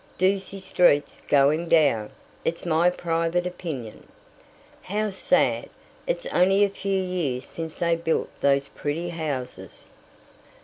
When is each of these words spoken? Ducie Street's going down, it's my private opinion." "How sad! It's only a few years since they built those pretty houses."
Ducie 0.17 0.57
Street's 0.57 1.21
going 1.29 1.69
down, 1.69 2.09
it's 2.43 2.65
my 2.65 2.89
private 2.89 3.45
opinion." 3.45 4.07
"How 4.81 5.11
sad! 5.11 5.69
It's 6.07 6.25
only 6.33 6.63
a 6.63 6.71
few 6.71 6.99
years 6.99 7.45
since 7.45 7.75
they 7.75 7.95
built 7.95 8.29
those 8.41 8.67
pretty 8.69 9.09
houses." 9.09 9.85